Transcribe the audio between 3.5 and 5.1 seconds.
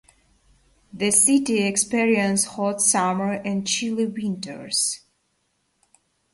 chilly winters.